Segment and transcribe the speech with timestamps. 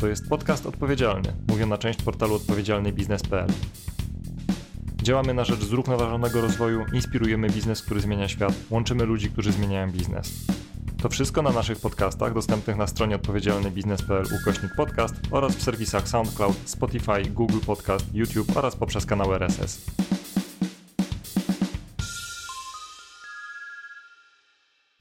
[0.00, 3.48] To jest podcast odpowiedzialny, mówiona część portalu odpowiedzialnybiznes.pl.
[5.02, 10.46] Działamy na rzecz zrównoważonego rozwoju, inspirujemy biznes, który zmienia świat, łączymy ludzi, którzy zmieniają biznes.
[11.02, 16.56] To wszystko na naszych podcastach dostępnych na stronie odpowiedzialnybiznes.pl ukośnik podcast oraz w serwisach SoundCloud,
[16.64, 19.90] Spotify, Google Podcast, YouTube oraz poprzez kanał RSS.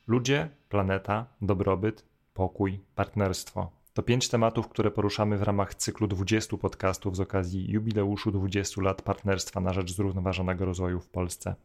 [0.08, 3.79] Ludzie, planeta, dobrobyt, pokój, partnerstwo.
[3.94, 9.02] To pięć tematów, które poruszamy w ramach cyklu 20 podcastów z okazji jubileuszu 20 lat
[9.02, 11.56] partnerstwa na rzecz zrównoważonego rozwoju w Polsce.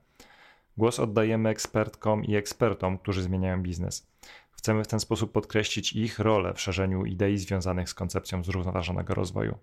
[0.77, 4.07] Głos oddajemy ekspertkom i ekspertom, którzy zmieniają biznes.
[4.51, 9.59] Chcemy w ten sposób podkreślić ich rolę w szerzeniu idei związanych z koncepcją zrównoważonego rozwoju.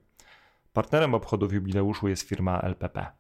[0.74, 3.12] Partnerem obchodów jubileuszu jest firma LPP.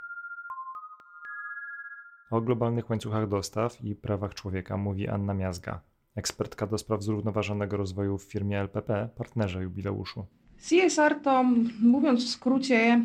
[2.32, 5.82] O globalnych łańcuchach dostaw i prawach człowieka mówi Anna Miazga,
[6.16, 10.26] ekspertka do spraw zrównoważonego rozwoju w firmie LPP, partnerze jubileuszu.
[10.58, 11.46] CSR to,
[11.82, 13.04] mówiąc w skrócie,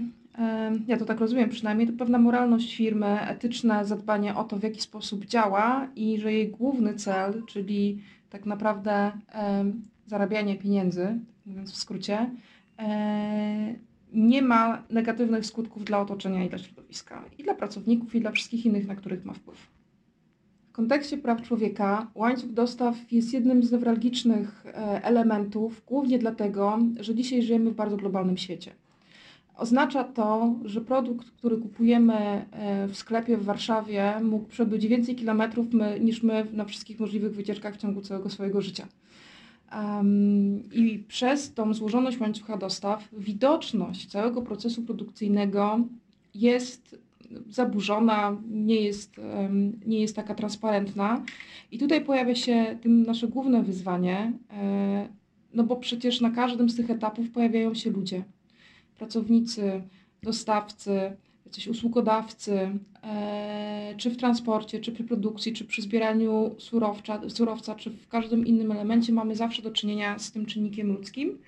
[0.86, 4.80] ja to tak rozumiem przynajmniej, to pewna moralność firmy, etyczne zadbanie o to, w jaki
[4.80, 9.12] sposób działa i że jej główny cel, czyli tak naprawdę
[10.06, 12.30] zarabianie pieniędzy, mówiąc w skrócie,
[14.12, 18.66] nie ma negatywnych skutków dla otoczenia i dla środowiska, i dla pracowników, i dla wszystkich
[18.66, 19.75] innych, na których ma wpływ.
[20.76, 27.14] W kontekście praw człowieka łańcuch dostaw jest jednym z newralgicznych e, elementów, głównie dlatego, że
[27.14, 28.72] dzisiaj żyjemy w bardzo globalnym świecie.
[29.56, 35.72] Oznacza to, że produkt, który kupujemy e, w sklepie w Warszawie, mógł przebyć więcej kilometrów
[35.72, 38.86] my, niż my na wszystkich możliwych wycieczkach w ciągu całego swojego życia.
[39.72, 45.80] Um, I przez tą złożoność łańcucha dostaw widoczność całego procesu produkcyjnego
[46.34, 47.05] jest
[47.48, 49.16] zaburzona, nie jest,
[49.86, 51.24] nie jest taka transparentna.
[51.72, 55.08] I tutaj pojawia się tym nasze główne wyzwanie, e,
[55.54, 58.24] no bo przecież na każdym z tych etapów pojawiają się ludzie
[58.98, 59.82] pracownicy,
[60.22, 67.74] dostawcy, jacyś usługodawcy, e, czy w transporcie, czy przy produkcji, czy przy zbieraniu surowca, surowca,
[67.74, 71.38] czy w każdym innym elemencie mamy zawsze do czynienia z tym czynnikiem ludzkim.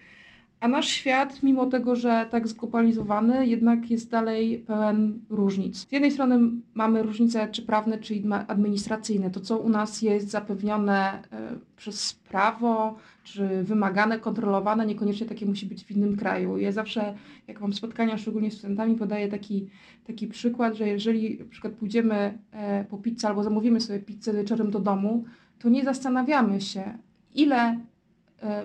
[0.60, 5.76] A nasz świat, mimo tego, że tak zglobalizowany, jednak jest dalej pełen różnic.
[5.88, 6.38] Z jednej strony
[6.74, 9.30] mamy różnice czy prawne, czy administracyjne.
[9.30, 15.66] To, co u nas jest zapewnione e, przez prawo, czy wymagane, kontrolowane, niekoniecznie takie musi
[15.66, 16.58] być w innym kraju.
[16.58, 17.14] Ja zawsze,
[17.48, 19.68] jak mam spotkania, szczególnie z studentami, podaję taki,
[20.06, 24.80] taki przykład, że jeżeli na pójdziemy e, po pizzę albo zamówimy sobie pizzę wieczorem do
[24.80, 25.24] domu,
[25.58, 26.98] to nie zastanawiamy się,
[27.34, 27.78] ile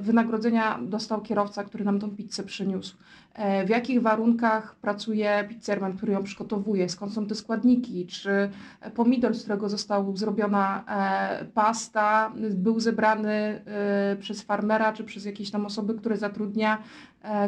[0.02, 2.98] wynagrodzenia dostał kierowca, który nam tą pizzę przyniósł,
[3.34, 8.50] e, w jakich warunkach pracuje pizzerman, który ją przygotowuje, skąd są te składniki, czy
[8.96, 13.62] pomidor, z którego została zrobiona e, pasta, był zebrany
[14.20, 16.78] przez farmera, czy przez jakieś tam osoby, które zatrudnia,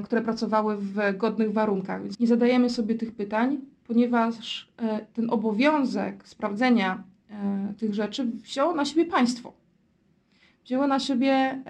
[0.04, 2.04] które pracowały w godnych warunkach.
[2.04, 4.72] Więc nie zadajemy sobie tych pytań, ponieważ
[5.14, 7.04] ten obowiązek sprawdzenia
[7.78, 9.65] tych rzeczy wzięło na siebie państwo
[10.66, 11.64] wzięły na siebie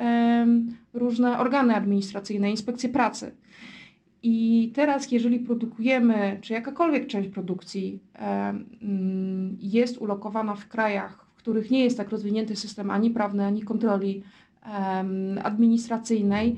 [0.94, 3.32] różne organy administracyjne, inspekcje pracy.
[4.24, 8.00] I teraz, jeżeli produkujemy, czy jakakolwiek część produkcji
[9.60, 14.24] jest ulokowana w krajach, w których nie jest tak rozwinięty system ani prawny, ani kontroli
[15.44, 16.56] administracyjnej,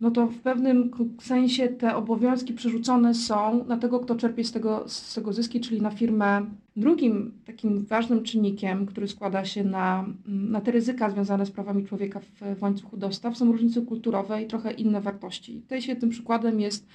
[0.00, 0.90] no to w pewnym
[1.20, 5.82] sensie te obowiązki przerzucone są na tego, kto czerpie z tego, z tego zyski, czyli
[5.82, 6.46] na firmę.
[6.76, 12.20] Drugim takim ważnym czynnikiem, który składa się na, na te ryzyka związane z prawami człowieka
[12.20, 15.60] w, w łańcuchu dostaw, są różnice kulturowe i trochę inne wartości.
[15.60, 16.86] Tutaj świetnym przykładem jest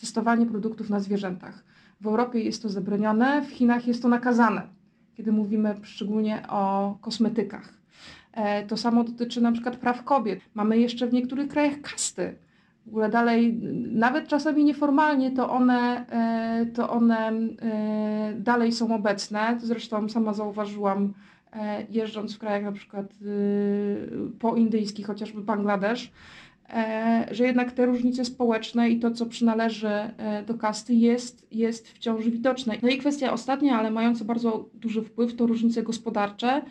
[0.00, 1.64] testowanie produktów na zwierzętach.
[2.00, 4.62] W Europie jest to zabronione, w Chinach jest to nakazane,
[5.16, 7.74] kiedy mówimy szczególnie o kosmetykach.
[8.32, 10.40] E, to samo dotyczy na przykład praw kobiet.
[10.54, 12.34] Mamy jeszcze w niektórych krajach kasty
[12.86, 13.60] w ogóle dalej,
[13.92, 19.58] nawet czasami nieformalnie, to one, e, to one e, dalej są obecne.
[19.62, 21.12] Zresztą sama zauważyłam,
[21.52, 23.06] e, jeżdżąc w krajach na przykład
[24.38, 26.12] poindyjskich, chociażby Bangladesz,
[27.30, 29.90] że jednak te różnice społeczne i to, co przynależy
[30.46, 32.76] do kasty, jest, jest wciąż widoczne.
[32.82, 36.62] No i kwestia ostatnia, ale mająca bardzo duży wpływ, to różnice gospodarcze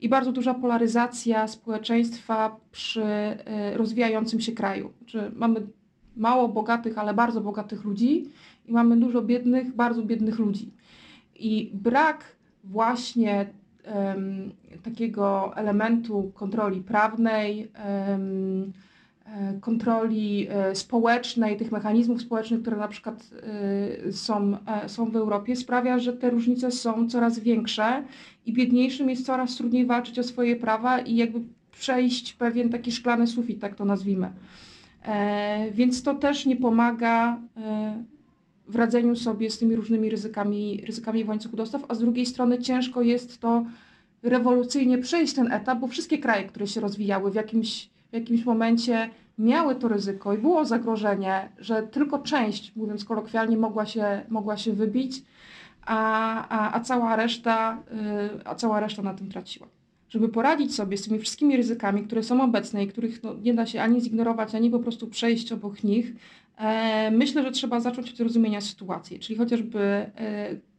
[0.00, 4.92] i bardzo duża polaryzacja społeczeństwa przy y, rozwijającym się kraju.
[5.06, 5.66] Czy mamy
[6.16, 8.30] mało bogatych, ale bardzo bogatych ludzi
[8.66, 10.70] i mamy dużo biednych, bardzo biednych ludzi.
[11.34, 12.24] I brak
[12.64, 13.46] właśnie
[13.94, 14.52] um,
[14.82, 17.70] takiego elementu kontroli prawnej,
[18.08, 18.72] um,
[19.60, 23.30] kontroli e, społecznej, tych mechanizmów społecznych, które na przykład
[24.06, 28.02] e, są, są w Europie, sprawia, że te różnice są coraz większe
[28.46, 31.40] i biedniejszym jest coraz trudniej walczyć o swoje prawa i jakby
[31.72, 34.30] przejść pewien taki szklany sufit, tak to nazwijmy.
[35.72, 37.38] Więc to też nie pomaga
[38.68, 42.58] w radzeniu sobie z tymi różnymi ryzykami, ryzykami w łańcuchu dostaw, a z drugiej strony
[42.58, 43.64] ciężko jest to
[44.22, 49.10] rewolucyjnie przejść ten etap, bo wszystkie kraje, które się rozwijały w jakimś, w jakimś momencie
[49.38, 54.72] miały to ryzyko i było zagrożenie, że tylko część, mówiąc kolokwialnie, mogła się, mogła się
[54.72, 55.22] wybić,
[55.86, 57.82] a, a, a, cała reszta,
[58.36, 59.68] y, a cała reszta na tym traciła.
[60.08, 63.66] Żeby poradzić sobie z tymi wszystkimi ryzykami, które są obecne i których no, nie da
[63.66, 66.12] się ani zignorować, ani po prostu przejść obok nich,
[66.56, 70.10] e, myślę, że trzeba zacząć od rozumienia sytuacji, czyli chociażby e,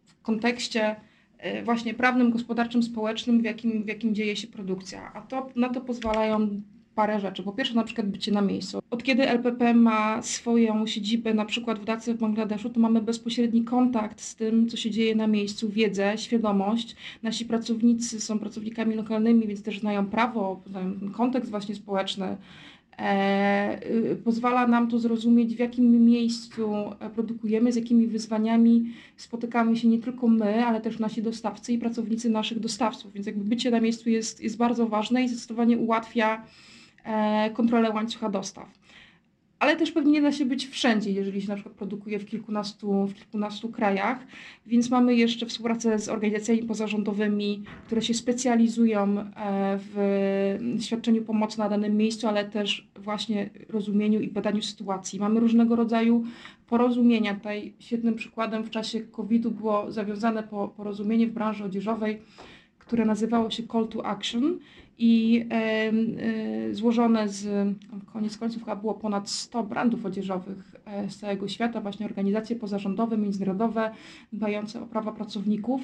[0.05, 0.95] w kontekście
[1.37, 5.11] e, właśnie prawnym, gospodarczym, społecznym, w jakim, w jakim dzieje się produkcja.
[5.13, 6.61] A to, na to pozwalają
[6.99, 7.43] parę rzeczy.
[7.43, 8.79] Po pierwsze na przykład bycie na miejscu.
[8.91, 13.63] Od kiedy LPP ma swoją siedzibę na przykład w Dace w Bangladeszu, to mamy bezpośredni
[13.63, 16.95] kontakt z tym, co się dzieje na miejscu, wiedzę, świadomość.
[17.23, 22.37] Nasi pracownicy są pracownikami lokalnymi, więc też znają prawo, znają kontekst właśnie społeczny.
[22.97, 23.79] E,
[24.11, 26.73] y, pozwala nam to zrozumieć, w jakim miejscu
[27.15, 32.29] produkujemy, z jakimi wyzwaniami spotykamy się nie tylko my, ale też nasi dostawcy i pracownicy
[32.29, 33.13] naszych dostawców.
[33.13, 36.43] Więc jakby bycie na miejscu jest, jest bardzo ważne i zdecydowanie ułatwia
[37.53, 38.79] kontrolę łańcucha dostaw.
[39.59, 43.07] Ale też pewnie nie da się być wszędzie, jeżeli się na przykład produkuje w kilkunastu,
[43.07, 44.27] w kilkunastu krajach,
[44.65, 51.69] więc mamy jeszcze współpracę z organizacjami pozarządowymi, które się specjalizują e, w świadczeniu pomocy na
[51.69, 55.19] danym miejscu, ale też właśnie rozumieniu i badaniu sytuacji.
[55.19, 56.23] Mamy różnego rodzaju
[56.67, 57.35] porozumienia.
[57.35, 60.43] Tutaj świetnym przykładem w czasie COVID-u było zawiązane
[60.77, 62.19] porozumienie w branży odzieżowej,
[62.79, 64.59] które nazywało się Call to Action
[64.99, 67.47] i e, złożone z,
[68.13, 73.17] koniec końców chyba było ponad 100 brandów odzieżowych e, z całego świata, właśnie organizacje pozarządowe,
[73.17, 73.91] międzynarodowe,
[74.33, 75.81] dbające o prawa pracowników.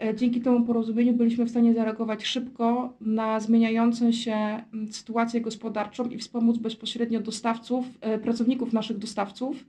[0.00, 6.18] E, dzięki temu porozumieniu byliśmy w stanie zareagować szybko na zmieniającą się sytuację gospodarczą i
[6.18, 7.86] wspomóc bezpośrednio dostawców,
[8.22, 9.64] pracowników naszych dostawców,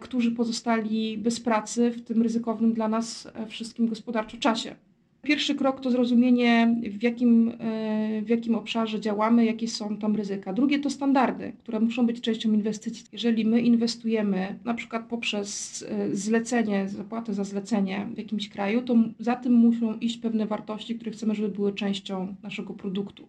[0.00, 4.74] którzy pozostali bez pracy w tym ryzykownym dla nas wszystkim gospodarczo czasie.
[5.22, 10.52] Pierwszy krok to zrozumienie, w jakim, e, w jakim obszarze działamy, jakie są tam ryzyka.
[10.52, 13.04] Drugie to standardy, które muszą być częścią inwestycji.
[13.12, 18.96] Jeżeli my inwestujemy, na przykład poprzez e, zlecenie, zapłatę za zlecenie w jakimś kraju, to
[19.18, 23.28] za tym muszą iść pewne wartości, które chcemy, żeby były częścią naszego produktu.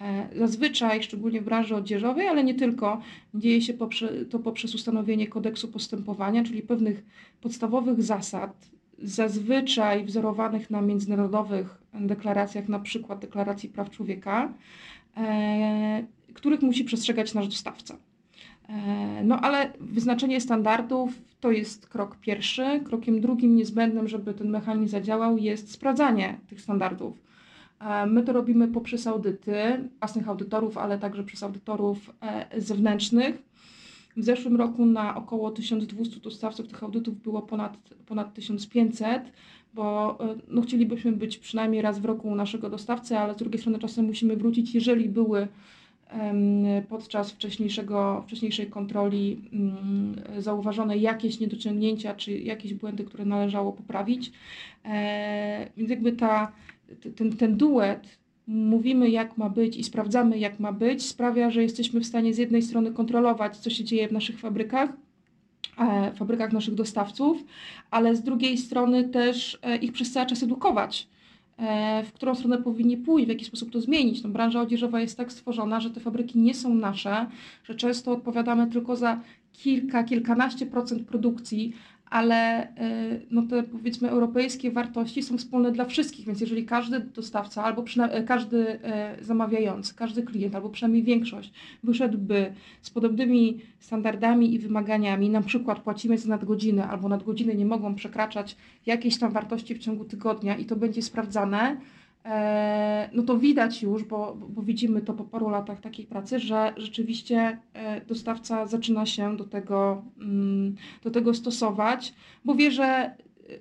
[0.00, 3.00] E, zazwyczaj, szczególnie w branży odzieżowej, ale nie tylko,
[3.34, 3.74] dzieje się
[4.30, 7.04] to poprzez ustanowienie kodeksu postępowania, czyli pewnych
[7.40, 14.52] podstawowych zasad, zazwyczaj wzorowanych na międzynarodowych deklaracjach, na przykład Deklaracji Praw Człowieka,
[15.16, 16.04] e,
[16.34, 17.96] których musi przestrzegać nasz dostawca.
[18.68, 22.80] E, no ale wyznaczenie standardów to jest krok pierwszy.
[22.84, 27.22] Krokiem drugim niezbędnym, żeby ten mechanizm zadziałał, jest sprawdzanie tych standardów.
[27.80, 32.10] E, my to robimy poprzez audyty własnych audytorów, ale także przez audytorów
[32.56, 33.42] zewnętrznych
[34.16, 37.76] w zeszłym roku na około 1200 dostawców tych audytów było ponad,
[38.06, 39.22] ponad 1500,
[39.74, 43.60] bo e, no, chcielibyśmy być przynajmniej raz w roku u naszego dostawcy, ale z drugiej
[43.60, 45.48] strony czasem musimy wrócić, jeżeli były
[46.88, 54.32] podczas wcześniejszego, wcześniejszej kontroli mm, zauważone jakieś niedociągnięcia czy jakieś błędy, które należało poprawić.
[54.84, 56.52] E, więc jakby ta,
[57.16, 62.00] ten, ten duet mówimy jak ma być i sprawdzamy jak ma być, sprawia, że jesteśmy
[62.00, 64.92] w stanie z jednej strony kontrolować, co się dzieje w naszych fabrykach,
[65.78, 67.44] e, fabrykach naszych dostawców,
[67.90, 71.08] ale z drugiej strony też e, ich przez cały czas edukować,
[71.58, 74.22] e, w którą stronę powinni pójść, w jaki sposób to zmienić.
[74.22, 77.26] No, branża odzieżowa jest tak stworzona, że te fabryki nie są nasze,
[77.64, 79.20] że często odpowiadamy tylko za
[79.52, 81.72] kilka, kilkanaście procent produkcji,
[82.14, 87.64] ale y, no te powiedzmy europejskie wartości są wspólne dla wszystkich, więc jeżeli każdy dostawca
[87.64, 91.52] albo e, każdy e, zamawiający, każdy klient albo przynajmniej większość
[91.82, 92.52] wyszedłby
[92.82, 98.56] z podobnymi standardami i wymaganiami, na przykład płacimy za nadgodziny albo nadgodziny nie mogą przekraczać
[98.86, 101.76] jakiejś tam wartości w ciągu tygodnia i to będzie sprawdzane,
[103.12, 107.58] no to widać już, bo, bo widzimy to po paru latach takiej pracy, że rzeczywiście
[107.72, 112.14] e, dostawca zaczyna się do tego, mm, do tego stosować,
[112.44, 113.16] bo wie, że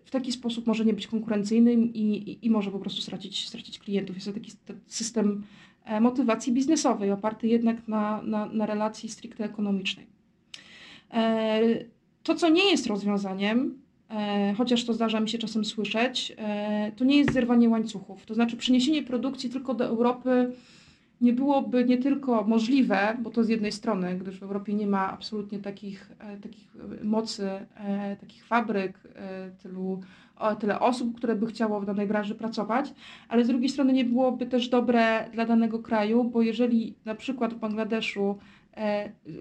[0.06, 3.80] w taki sposób może nie być konkurencyjnym i, i, i może po prostu stracić, stracić
[3.80, 4.16] klientów.
[4.16, 4.52] Jest to taki
[4.88, 5.44] system
[5.86, 10.14] e, motywacji biznesowej, oparty jednak na, na, na relacji stricte ekonomicznej.
[12.24, 13.83] To, co nie jest rozwiązaniem, E,
[14.58, 18.26] chociaż to zdarza mi się czasem słyszeć, e, to nie jest zerwanie łańcuchów.
[18.26, 20.52] To znaczy przeniesienie produkcji tylko do Europy
[21.22, 25.12] nie byłoby nie tylko możliwe, bo to z jednej strony, gdyż w Europie nie ma
[25.12, 27.50] absolutnie takich, e, takich mocy,
[28.20, 29.00] takich fabryk,
[29.64, 30.02] tylu,
[30.60, 32.94] tyle osób, które by chciało w danej branży pracować,
[33.30, 37.54] ale z drugiej strony nie byłoby też dobre dla danego kraju, bo jeżeli na przykład
[37.54, 38.38] w Bangladeszu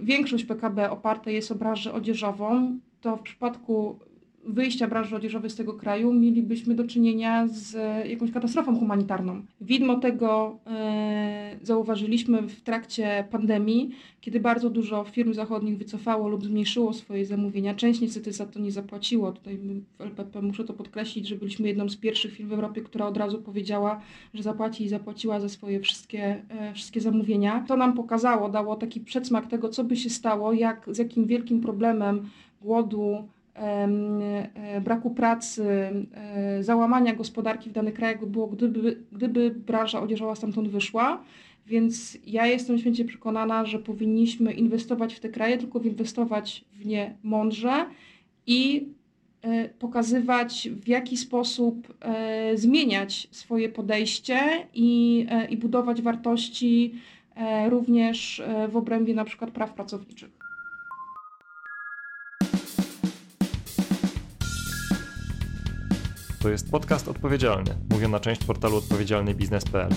[0.03, 3.99] większość PKB oparte jest o branżę odzieżową, to w przypadku
[4.45, 7.77] wyjścia branży odzieżowej z tego kraju mielibyśmy do czynienia z
[8.09, 9.43] jakąś katastrofą humanitarną.
[9.61, 16.93] Widmo tego e, zauważyliśmy w trakcie pandemii, kiedy bardzo dużo firm zachodnich wycofało lub zmniejszyło
[16.93, 17.75] swoje zamówienia.
[17.75, 19.33] Część niestety za to nie zapłaciło.
[19.33, 19.59] Tutaj
[19.99, 23.17] w LPP muszę to podkreślić, że byliśmy jedną z pierwszych firm w Europie, która od
[23.17, 24.01] razu powiedziała,
[24.35, 27.65] że zapłaci i zapłaciła za swoje wszystkie, e, wszystkie zamówienia.
[27.69, 31.61] To nam pokazało, dało taki przedsmak tego, co by się stało, jak, z jakim wielkim
[31.61, 32.31] problemem
[32.63, 33.42] głodu, E,
[34.81, 35.65] braku pracy,
[36.15, 41.23] e, załamania gospodarki w danych krajach by było, gdyby, gdyby branża odzieżowa stamtąd wyszła.
[41.67, 47.17] Więc ja jestem święcie przekonana, że powinniśmy inwestować w te kraje, tylko inwestować w nie
[47.23, 47.87] mądrze
[48.47, 48.89] i
[49.43, 51.95] e, pokazywać, w jaki sposób
[52.55, 54.39] zmieniać swoje podejście
[54.75, 56.95] i, i budować wartości
[57.69, 60.42] również w obrębie na przykład praw pracowniczych.
[66.43, 69.91] To jest podcast odpowiedzialny, mówiona część portalu odpowiedzialnybiznes.pl.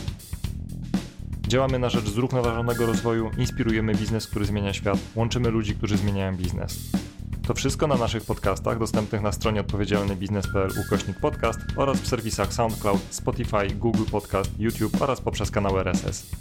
[1.48, 6.92] Działamy na rzecz zrównoważonego rozwoju, inspirujemy biznes, który zmienia świat, łączymy ludzi, którzy zmieniają biznes.
[7.48, 13.02] To wszystko na naszych podcastach dostępnych na stronie odpowiedzialnybiznes.pl ukośnik podcast oraz w serwisach SoundCloud,
[13.10, 16.32] Spotify, Google Podcast, YouTube oraz poprzez kanał RSS.